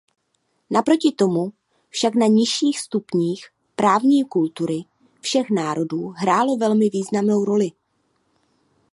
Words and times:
Naproti 0.73 1.09
tomu 1.11 1.53
však 1.89 2.13
na 2.15 2.27
nižších 2.27 2.79
stupních 2.79 3.45
právní 3.75 4.25
kultury 4.25 4.81
všech 5.21 5.49
národů 5.49 6.07
hrálo 6.17 6.57
velmi 6.57 6.89
významnou 6.89 7.45
roli. 7.45 7.71